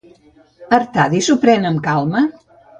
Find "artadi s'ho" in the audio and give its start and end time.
0.77-1.37